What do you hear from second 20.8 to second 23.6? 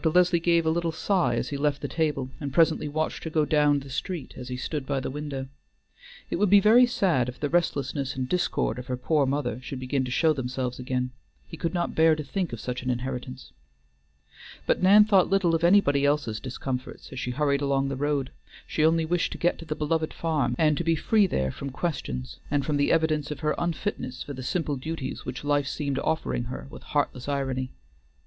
be free there from questions, and from the evidences of her